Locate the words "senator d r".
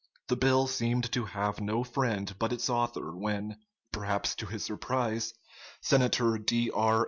5.79-6.99